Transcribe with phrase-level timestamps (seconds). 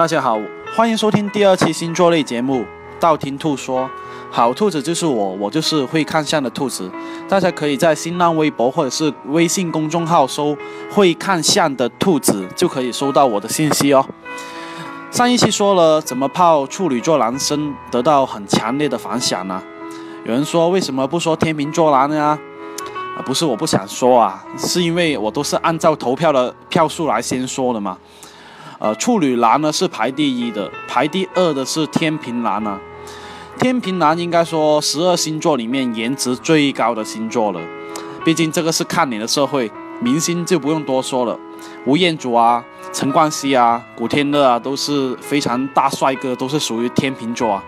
[0.00, 0.40] 大家好，
[0.74, 2.62] 欢迎收听第二期星座类节目
[2.98, 3.84] 《道听途说》。
[4.30, 6.90] 好兔子就是我，我就是会看相的兔子。
[7.28, 10.56] 大家可以在新浪微博或者是微信公众号搜
[10.90, 14.02] “会看相的兔子”，就可以收到我的信息哦。
[15.10, 19.62] 上一期说了怎么泡处女座男生，得到很强烈的反响呢？
[20.24, 22.38] 有人说为什么不说天秤座男呀？
[23.18, 27.98] 啊，不是我不想说啊，是因为我都是按照投票的票数来先说的嘛。
[28.80, 32.80] 呃，处女男呢是排第一的，排第二的是天平男啊。
[33.58, 37.60] 天平男应该说十二星座里面颜值最高的星座了，
[38.24, 39.70] 毕竟这个是看脸的社会，
[40.00, 41.38] 明星就不用多说了，
[41.84, 47.62] 吴彦祖啊、陈冠希啊、古天乐啊都是非常大帅哥，都是属于天秤座啊。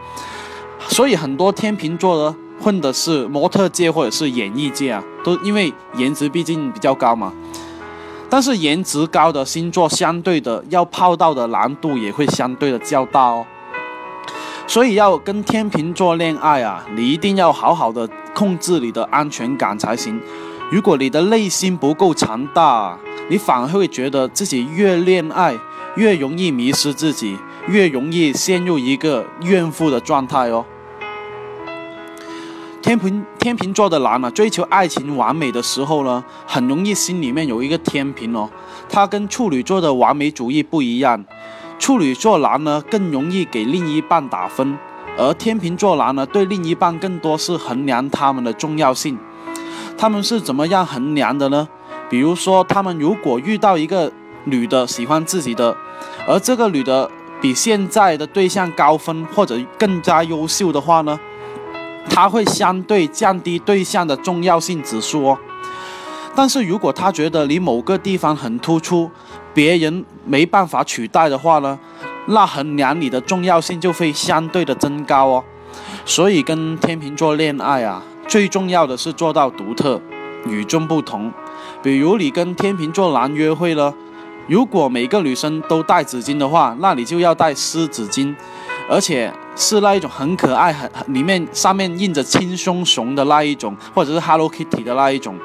[0.88, 7.30] 所以很多天秤座的混的是模特界或者是演艺界啊，都因为颜值毕竟比较高嘛。
[8.32, 13.44] 但是颜值高的星座，相对的要泡到的难度也会相对的较大哦。
[14.66, 20.18] 所以要跟天秤座恋爱啊，你一定要好好的控制你的安全感才行。
[20.70, 25.54] 如果你的内心不够强大，你反而会觉得自己越恋爱
[25.96, 27.36] 越容易迷失自己，
[27.68, 30.64] 越容易陷入一个怨妇的状态哦。
[32.82, 38.50] 天平天秤座的男啊，追求爱情完美的时候呢，很容易心里面有一个天平哦。
[38.88, 41.24] 他跟处女座的完美主义不一样，
[41.78, 44.76] 处女座男呢更容易给另一半打分，
[45.16, 49.16] 而天秤座男呢对另一半更多是衡量他们的重要性。
[49.96, 51.68] 他们是怎么样衡量的呢？
[52.10, 54.10] 比如说，他们如果遇到一个
[54.44, 55.76] 女的喜欢自己的，
[56.26, 57.08] 而这个女的
[57.40, 61.18] 比现在的对象高分或者更加优秀的话呢？
[62.08, 65.38] 他会相对降低对象的重要性指数哦，
[66.34, 69.10] 但是如果他觉得你某个地方很突出，
[69.54, 71.78] 别人没办法取代的话呢，
[72.26, 75.44] 那衡量你的重要性就会相对的增高哦。
[76.04, 80.00] 所以跟天秤座恋爱啊，最重要的是做到独特、
[80.46, 81.32] 与众不同。
[81.82, 83.94] 比如你跟天秤座男约会了，
[84.48, 88.34] 如果每个女生都带纸巾的话，那你就要带湿纸巾。
[88.88, 95.38] 而且是那一种很可爱、很里面上面印着轻松熊的那一种，或者是 Hello Kitty 的那一种。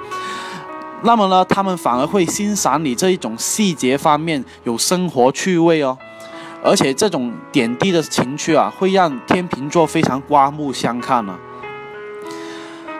[1.04, 5.98] 那么呢，他们反而会欣赏你这一种细节方面有生活趣味哦。
[6.64, 11.36] 而且这种点滴的情趣啊，会让天秤座非常刮目相看呢。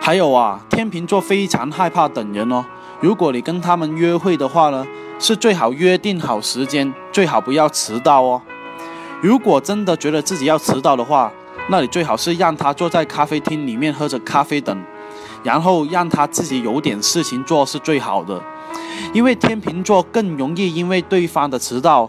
[0.00, 2.64] 还有啊，天秤座非常害怕等人哦。
[3.00, 4.86] 如果你跟他们约会的话呢，
[5.18, 8.40] 是最好约定好时间，最好不要迟到哦。
[9.20, 11.32] 如果真的觉得自己要迟到的话，
[11.70, 14.80] 那你最好是让他坐在咖啡厅里面喝着咖啡等，
[15.42, 18.40] 然后让他自己有点事情做是最好的。
[19.12, 22.08] 因为天秤座更容易因为对方的迟到，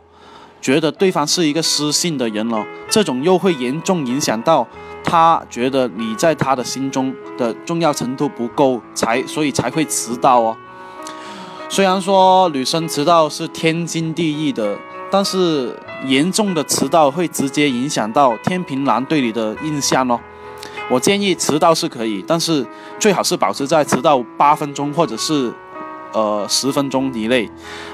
[0.61, 4.67] 觉得对方是一个失信的人了，这种又会严重影响到
[5.03, 10.55] 他觉得你在他的心中的重要程度不够，才所以才会迟到哦。
[11.67, 14.77] 虽然说女生迟到是天经地义的。
[15.11, 20.19] 但是严重的迟到会直接影响到天平男对你的印象哦。
[20.89, 22.65] 我建议迟到是可以，但是
[22.97, 25.53] 最好是保持在迟到八分钟或者是
[26.13, 27.49] 呃十分钟以内，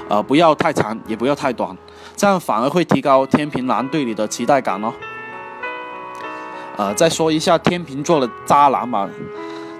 [0.07, 1.77] 呃不要太长也不要太短，
[2.15, 4.93] 这样反而会提高天平男对你的期待感哦。
[6.77, 9.09] 呃，再说一下天秤座的渣男吧，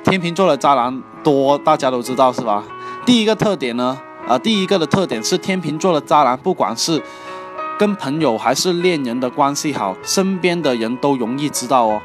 [0.03, 2.64] 天秤座的渣男多，大家都知道是吧？
[3.06, 3.97] 第一个特点呢，
[4.28, 7.02] 啊第一个的特点是天秤座的渣男，不管是
[7.78, 12.02] 跟朋友还是恋人的关系好，身边的人都容易知道哦，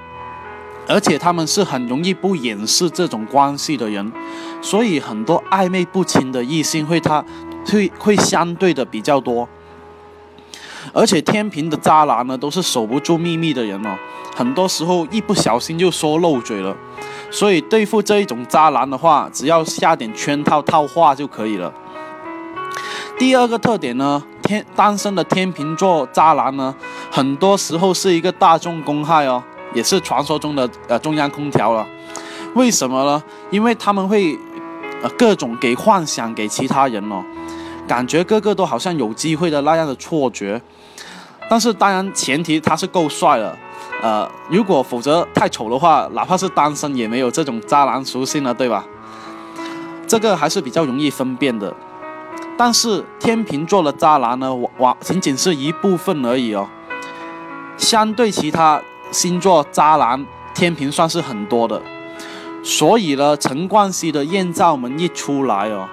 [0.89, 4.11] 而且他们是很容易不掩饰这种关系的人，
[4.61, 7.25] 所以很多暧昧不清的异性会他
[7.67, 9.49] 会会相对的比较多，
[10.93, 13.97] 而且天平的渣男呢都是守不住秘密的人哦，
[14.35, 16.77] 很多时候一不小心就说漏嘴了，
[17.31, 21.73] 所以对付这一种渣男的话，只要下点圈套套话就可以了。
[23.21, 24.23] 第二个特点呢？
[24.43, 26.75] 天单身的天秤座渣男呢，
[27.11, 29.43] 很多时候是一个大众公害哦，
[29.75, 31.87] 也是传说中的呃中央空调了。
[32.55, 33.23] 为什么呢？
[33.51, 34.35] 因为他们会
[35.03, 37.23] 呃各种给幻想给其他人哦，
[37.87, 40.59] 感觉个个都好像有机会的那样的错觉。
[41.51, 43.55] 但是当然前提他是够帅了，
[44.01, 48.83] 呃，如果否则太丑的话，哪怕是单身也没有这种渣男属性了，对吧？
[50.09, 51.71] 这个还是比较容易分辨的。
[52.63, 56.69] 但是天秤座的渣男呢，往仅仅是一部分而已哦。
[57.79, 58.79] 相对其他
[59.11, 61.81] 星座，渣男天平算是很多的。
[62.63, 65.89] 所以呢，陈冠希的艳照门一出来哦，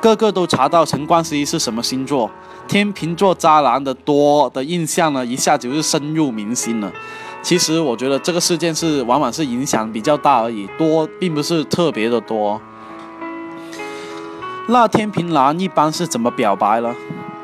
[0.00, 2.30] 个个都查到陈冠希是什么星座。
[2.66, 6.90] 天秤座渣男的多的印象呢，一下子就是深入民心了。
[7.42, 12.58] 其实我觉得这个事件是往往是影响比较大而已，多并不是特别的多。
[14.68, 16.92] 那天平男一般是怎么表白呢？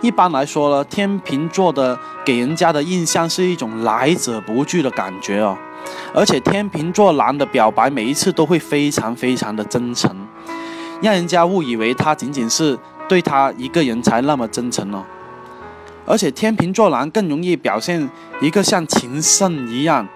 [0.01, 5.57] 一般来说呢，天秤座的给人家的印象是一种来者不拒的感觉哦，
[6.13, 10.11] 而且天秤座男的表白每一次都会非常非常的真诚，
[11.01, 12.77] 让人家误以为他仅仅是
[13.09, 15.05] 对他一个人才那么真诚哦。
[16.05, 18.11] 而且天秤座男更容易表现
[18.41, 20.09] 一个像情圣一样。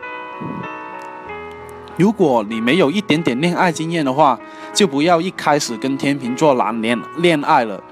[1.97, 4.39] 如果你没有一点点恋爱经验的话，
[4.75, 7.83] 就不要一开始跟天秤座男恋恋爱了，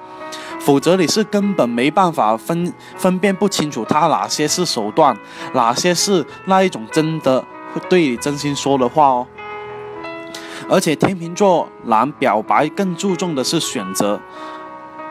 [0.61, 5.17] 否则你是根本没办法分分辨不清楚他哪些是手段，
[5.55, 7.41] 哪些是那一种真的
[7.73, 9.27] 会对你真心说的话哦。
[10.69, 14.21] 而且天秤座男表白更注重的是选择，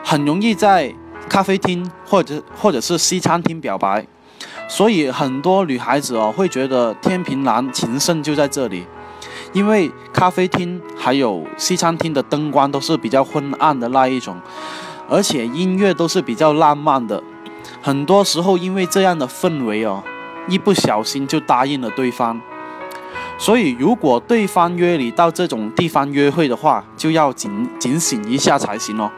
[0.04, 0.94] 很容易在
[1.28, 4.06] 咖啡厅或者或者是西餐厅表白。
[4.66, 8.86] 所以很多女孩子哦会觉得天平男情圣就在这里，
[9.52, 14.40] 因为咖啡厅还有西餐厅的灯光都是比较昏暗的那一种，
[15.08, 17.22] 而且音乐都是比较浪漫的。
[17.82, 20.02] 很多时候因为这样的氛围哦，
[20.48, 22.40] 一不小心就答应了对方。
[23.36, 29.10] 所以如果对方约你到这种地方约会的话，就要警警醒一下才行哦，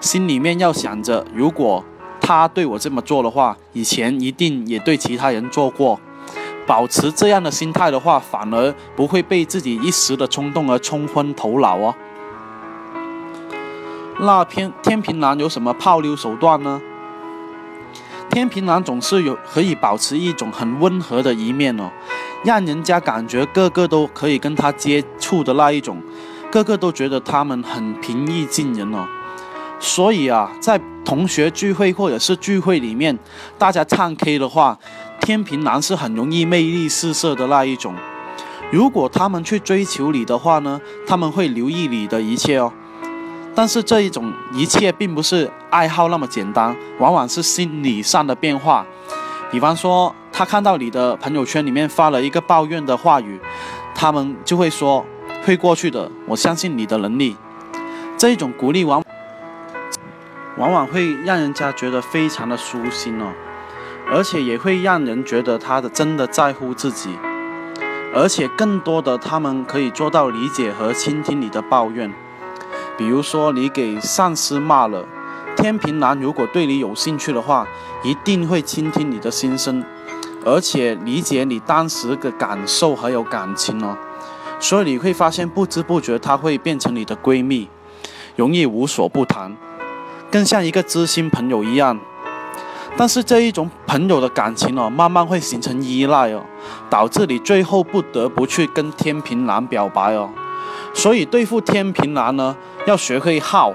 [0.00, 1.84] 心里面要想着如果。
[2.28, 5.98] 他对我这么做的话，以前一定也对其他人做过。
[6.66, 11.94] 保持这样的心态的话，反而不会被自己一时的冲动而冲昏头脑哦。
[14.20, 16.78] 那天天平男有什么泡妞手段呢？
[18.28, 21.90] 天平男总是有可以保持一种很温和的一面哦，
[22.44, 26.02] 让人家感觉个个都可以跟他接触的那一种，
[26.50, 29.08] 个个都觉得他们很平易近人哦。
[29.80, 33.16] 所以啊，在同学聚会或者是聚会里面，
[33.56, 34.78] 大家唱 K 的话，
[35.20, 37.94] 天平男是很容易魅力四射的那一种。
[38.70, 42.72] 如果他们去追求你的话呢，他们会留意你的一切哦。
[43.54, 48.84] 但是这一种一切并不是爱好那么简单，往往是心理上的变化。
[49.50, 53.40] 比方说，他看到你的朋友圈里面发了一个抱怨的话语，
[53.94, 55.04] 他们就会说
[55.44, 57.36] 会过去的，我相信你的能力。
[58.18, 59.02] 这一种鼓励往。
[60.58, 63.32] 往往会让人家觉得非常的舒心哦，
[64.10, 67.10] 而且也会让人觉得他的真的在乎自己，
[68.12, 72.12] 而且更多的他们可以做到理解和倾听你的抱怨。
[72.96, 75.06] 比如说你给上司骂了，
[75.56, 77.64] 天平男如果对你有兴趣的话，
[78.02, 79.84] 一定会倾听你的心声，
[80.44, 83.96] 而且理解你当时的感受还有感情哦。
[84.58, 87.68] 所以你会发现不知不觉他会变成你的闺蜜，
[88.34, 89.56] 容易无所不谈。
[90.30, 91.98] 更像一个知心朋友一样，
[92.96, 96.42] 但是这一种朋友的感情哦，慢慢会形成依赖哦，
[96.90, 100.28] 导致你最后不得不去跟天平男表白哦。
[100.92, 103.72] 所以对付天平男呢，要学会耗，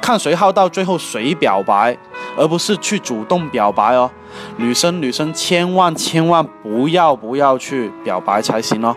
[0.00, 1.96] 看谁耗到最后谁表白，
[2.36, 4.10] 而不是去主动表白哦。
[4.56, 8.94] 女生女生千万千万不要不要去表白才行哦。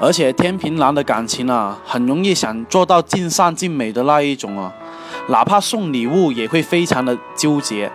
[0.00, 4.72] 而且天平男的感情啊，很容易想做到尽善尽美的那一种啊。
[5.28, 7.90] 哪怕送礼物也会非常的纠结。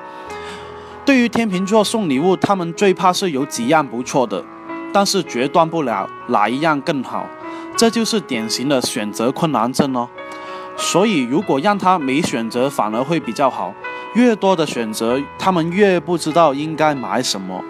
[1.05, 4.43] 对于天秤座送礼物，他们最怕是有几样不错的，
[4.93, 7.25] 但是决断不了哪一样更好，
[7.75, 10.07] 这就是典型的选择困难症哦。
[10.77, 13.73] 所以如果让他没选择，反而会比较好。
[14.15, 17.63] 越多的选择，他们越不知道应该买什么。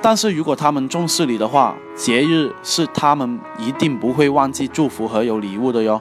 [0.00, 6.00] 但是如果他们重视你的话，节日是他们一定不会忘记祝福和有礼物的哟。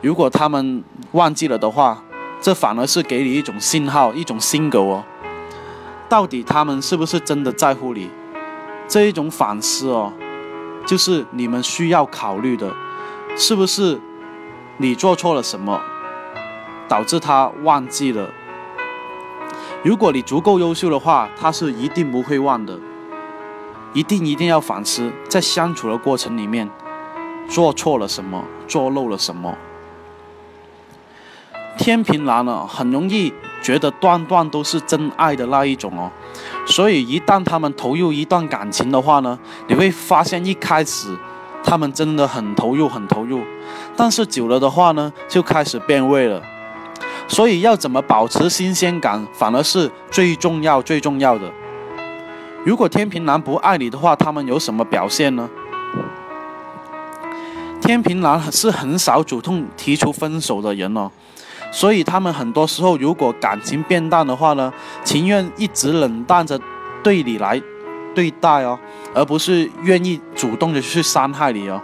[0.00, 0.82] 如果他们
[1.12, 2.02] 忘记了的话，
[2.46, 5.04] 这反而是给你一种信号，一种信狗哦。
[6.08, 8.08] 到底他们是不是真的在乎你？
[8.86, 10.12] 这一种反思哦，
[10.86, 12.72] 就是你们需要考虑的，
[13.34, 14.00] 是不是
[14.76, 15.80] 你做错了什么，
[16.86, 18.30] 导致他忘记了？
[19.82, 22.78] 如果你足够优秀的话，他是一定不会忘的。
[23.92, 26.70] 一定一定要反思，在相处的过程里面，
[27.48, 29.52] 做错了什么，做漏了什么。
[31.78, 36.10] 天平男呢，很容易觉得段段都是真爱的那一种哦，
[36.66, 41.16] 所以一旦他们投入一段感情的话呢，你会发现一开始
[41.62, 43.42] 他们真的很投入很投入，
[43.96, 46.42] 但是久了的话呢，就开始变味了。
[47.28, 51.50] 所以要怎么保持新鲜感，反而是最重要最重要的。
[52.64, 55.48] 如果天平男不爱你的话，他们有什么表现呢？
[57.80, 61.10] 天平男是很少主动提出分手的人哦。
[61.70, 64.72] 所以他们很多时候如果感情变淡的话呢，
[65.04, 66.58] 情愿一直冷淡着
[67.02, 67.60] 对你来
[68.14, 68.78] 对待哦，
[69.14, 71.80] 而不是愿意主动的去伤害你哦。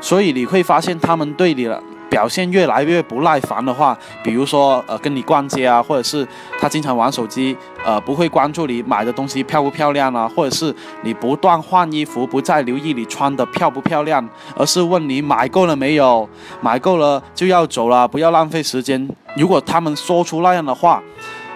[0.00, 1.82] 所以你会发现他们对你了。
[2.08, 6.26] 表现越来越不耐烦的话，比如说呃跟你逛街啊，或者是
[6.58, 7.54] 他经常玩手机，
[7.86, 16.28] 呃不会关注你买的东西漂不漂亮啊，或者是你不断换衣服，不再留意你穿的漂不漂亮，而是问你买够了没有，
[16.60, 19.08] 买够了就要走了，不要浪费时间。
[19.36, 21.00] 如果他们说出那样的话，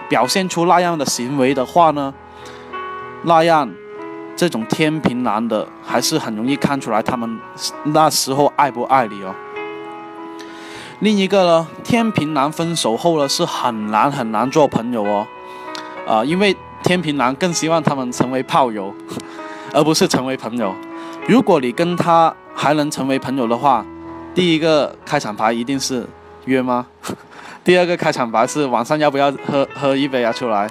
[0.07, 2.13] 表现出那样的行为的话呢，
[3.23, 3.69] 那样
[4.37, 7.37] 这种天平男的还是很容易看出来他们
[7.83, 9.35] 那时候爱不爱你哦。
[10.99, 15.27] 另一个呢，天平男分手后呢是很难很难做朋友哦，
[16.07, 18.93] 啊，因为天平男更希望他们成为炮友，
[19.73, 20.73] 而不是成为朋友。
[21.27, 23.85] 如果你跟他还能成为朋友的话，
[24.33, 26.05] 第一个开场白一定是
[26.45, 26.87] 约吗？
[27.63, 30.31] 第二个开场白是晚上要不要喝喝一杯啊？
[30.31, 30.67] 出来，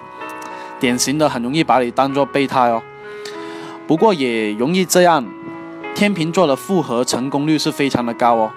[0.81, 2.83] 典型的很容易把你当做备胎哦。
[3.87, 5.25] 不过也容易这样，
[5.95, 8.51] 天秤座的复合成功率是非常的高哦。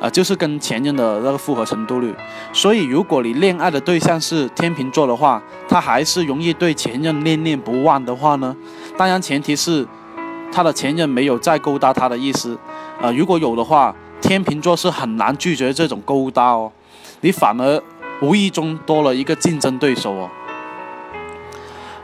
[0.00, 2.14] 啊，就是跟前任的那个复合程度率，
[2.52, 8.56] 所以如果你恋爱的对象是天秤座的话，他还是容易对前任念念不忘的话呢？
[8.96, 9.86] 当然前提是
[10.50, 12.58] 他的前任没有再勾搭他的意思，
[13.00, 16.72] 啊，如果有的话，天秤座是很难拒绝这种勾搭哦，
[17.20, 17.82] 你反而
[18.22, 20.30] 无意中多了一个竞争对手哦。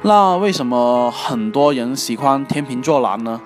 [0.03, 3.41] 那为什么很多人喜欢天秤座男呢？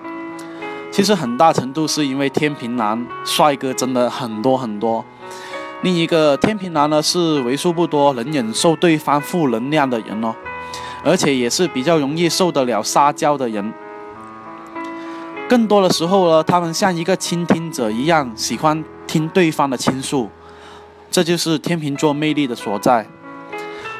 [1.01, 5.03] 其实很大程度是因为天平男帅哥真的很多很多，
[5.81, 10.31] 另一个天平男呢是为数不多能忍受对方负能量的人哦，
[11.03, 13.73] 而且也是比较容易受得了撒娇的人。
[15.49, 20.29] 更多的时候呢，他们像一个倾听者一样，喜欢听对方的倾诉，
[21.09, 23.07] 这就是天秤座魅力的所在。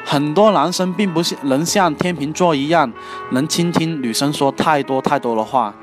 [0.04, 2.92] 很多男生并不是能像天秤座一样，
[3.32, 5.74] 能倾听女生说太多太多的话。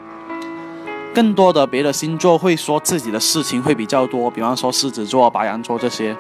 [1.14, 6.16] 更多的别的星座会说自己的事情会比较多，比方说狮子座、白羊座这些，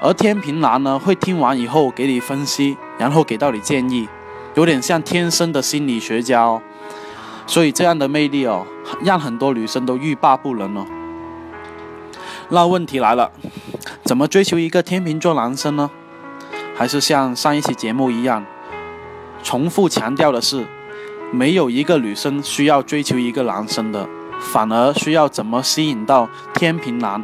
[0.00, 4.08] 而天平男呢会听完以后给你分析，然后给到你建议，
[4.54, 6.62] 有点像天生的心理学家哦。
[7.46, 8.66] 所以这样的魅力哦，
[9.02, 10.86] 让很多女生都欲罢不能哦。
[12.48, 13.30] 那问题来了，
[14.04, 15.90] 怎么追求一个天秤座男生呢？
[16.74, 18.44] 还是像上一期节目一样，
[19.42, 20.64] 重复强调的是。
[21.34, 24.08] 没有一个女生需要追求一个男生的，
[24.40, 27.22] 反而需要怎么吸引到天平男，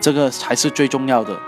[0.00, 1.38] 这个才是最重要的。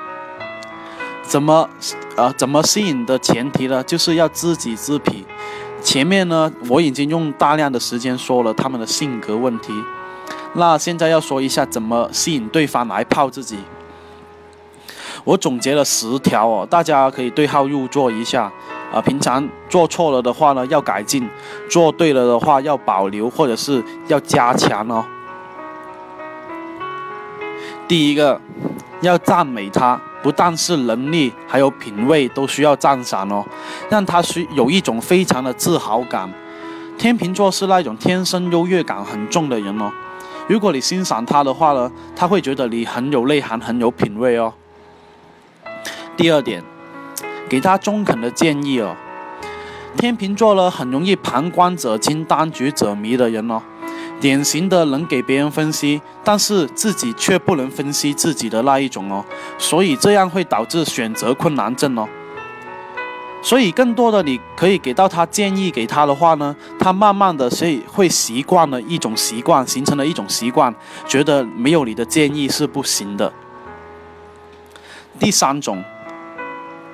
[1.25, 1.68] 怎么，
[2.16, 3.82] 呃，怎么吸引的前提呢？
[3.82, 5.26] 就是要知己知彼。
[5.82, 9.73] 前面呢，我已经用大量的时间说了他们的性格问题，
[10.54, 13.59] 那现在要说一下怎么吸引对方来泡自己。
[15.25, 18.52] 我总结了十条哦，大家可以对号入座一下。
[18.92, 21.23] 啊，平常做错了的话呢，要改进；
[21.68, 25.04] 做对了的话，要保留或者是要加强哦。
[27.87, 28.40] 第一个，
[29.00, 33.44] 要赞美他，不但是能力，还有品味都需要赞赏哦，
[33.88, 36.28] 让他需有一种非常的自豪感。
[36.99, 39.90] 天秤座是那种天生优越感很重的人哦，
[40.49, 44.52] 如果你欣赏他的话呢，他会觉得你很有内涵，很有品味哦。
[46.16, 46.62] 第二点。
[47.50, 48.97] 给他中肯的建议哦。
[49.97, 53.61] 天秤座呢，很容易旁观者清，当局者迷的人哦，
[54.21, 59.25] 典型的能给别人分析，但是自己却不能分析自己的那一种哦，
[59.59, 62.09] 所以这样会导致选择困难症哦。
[63.42, 70.73] 所以更多的你可以给到他建议给他的话呢，他慢慢的是会习惯了一种习惯，形成了一种习惯，
[71.09, 73.33] 觉得没有你的建议是不行的。
[75.19, 75.83] 第三种。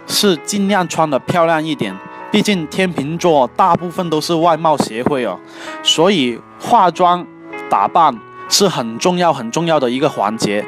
[0.06, 1.96] 是尽量穿的漂亮一点，
[2.30, 5.38] 毕竟天秤座大部分都是外貌协会哦，
[5.82, 7.26] 所以化妆
[7.68, 8.16] 打扮
[8.48, 10.64] 是很重要很重要的一个环节。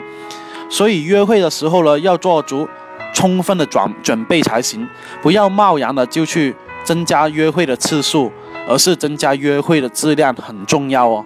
[0.69, 2.69] 所以约会的时候呢，要做足
[3.15, 4.87] 充分的准准备才行，
[5.23, 6.55] 不要贸然的就去
[6.85, 8.31] 增加约会的次数，
[8.69, 11.25] 而是增加约会的质量很重要哦。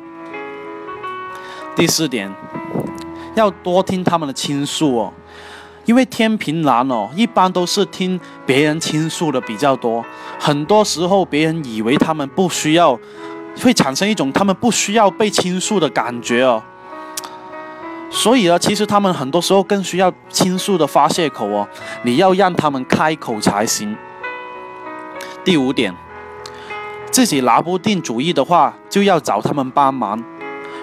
[1.75, 2.33] 第四点，
[3.35, 5.13] 要多听他们的倾诉哦。
[5.85, 10.05] 因为天平男哦，一般都是听别人倾诉的比较多，
[10.39, 12.99] 很多时候别人以为他们不需要，
[13.63, 16.63] 会产生一种他们不需要被倾诉的感觉哦。
[18.11, 21.67] 所以呢，其实他们很多时候更需要倾诉的发泄口哦，
[22.03, 23.97] 你要让他们开口才行。
[25.43, 25.93] 第五点，
[27.11, 30.23] 自己拿不定主意的话，就要找他们帮忙。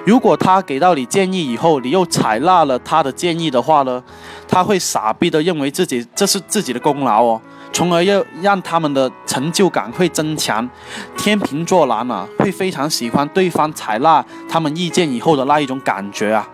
[0.05, 4.01] 如果他给到你建议以后，你又采纳了他的建议的话呢？
[4.47, 7.39] 他会傻逼的认为自己这是自己的功劳哦，
[7.71, 10.67] 从而要让他们的成就感会增强。
[11.15, 16.47] 天秤座男啊，会非常喜欢对方采纳他们意见以后的那一种感觉啊。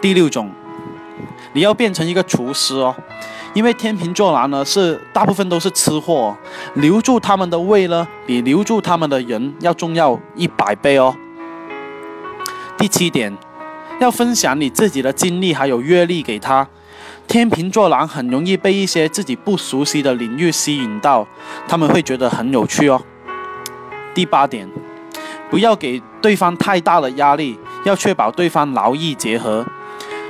[0.00, 0.48] 第六种，
[1.54, 2.94] 你要变成一个厨师哦。
[3.54, 6.36] 因为天秤座男呢是大部分都是吃货，
[6.74, 11.14] 留住他们的胃呢比留住他们的人要重要一百倍哦。
[12.84, 13.34] 第七点，
[13.98, 16.68] 要分享你自己的经历还有阅历给他。
[17.26, 21.26] 天秤座男很容易被一些自己不熟悉的领域吸引到，
[21.66, 23.00] 他们会觉得很有趣哦。
[24.12, 24.68] 第八点，
[25.48, 29.64] 不要给对方太大的压力，要确保对方劳逸结合，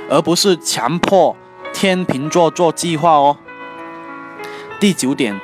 [0.09, 1.35] 而不是强迫。
[1.73, 3.35] 天秤座做计划哦。
[4.79, 5.37] 第九点，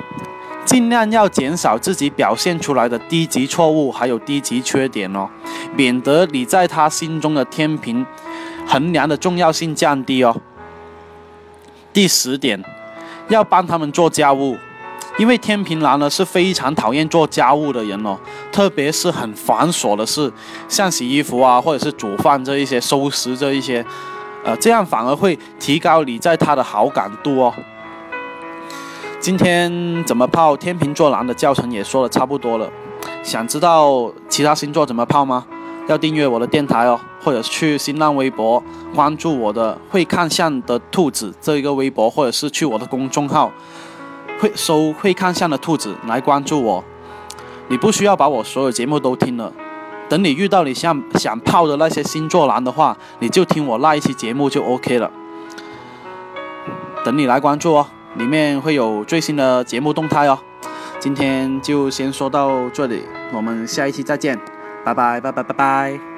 [0.64, 5.28] 尽量要减少自己表现出来的低级错误，还有低级缺点哦，
[5.74, 8.06] 免得你在他心中的天平
[8.66, 10.34] 衡量的重要性降低哦。
[11.92, 12.62] 第十点，
[13.28, 14.56] 要帮他们做家务，
[15.18, 18.16] 因为天平男呢是非常讨厌做家务的人哦，
[18.50, 20.32] 特别是很繁琐的事，
[20.68, 23.84] 像洗衣服啊，或者是煮饭这一些、收拾这一些。
[24.44, 27.54] 呃，这样反而会提高你在他的好感度哦。
[29.22, 32.68] 今天怎么泡天秤座男的教程也说的差不多了，
[33.22, 35.46] 想知道其他星座怎么泡吗？
[35.86, 38.60] 要订阅我的电台哦，或者去新浪微博
[38.92, 43.52] 关注我的会看相的兔子这一个微博，或者是去我的公众号
[44.40, 46.82] 会搜会看相的兔子来关注我。
[47.68, 49.52] 你不需要把我所有节目都听了。
[50.08, 55.08] 等你遇到你想想泡的那些星座男的话，你就听我那一期节目就 OK 了。
[57.04, 60.38] 等你来关注哦，里面会有最新的节目动态哦。
[60.98, 63.02] 今天就先说到这里，
[63.32, 64.38] 我们下一期再见，
[64.84, 66.11] 拜拜拜拜拜拜。